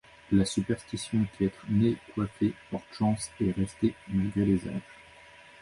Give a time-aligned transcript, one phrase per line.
[0.31, 4.81] La superstition qu’être né coiffé porte chance est restée malgré les âges.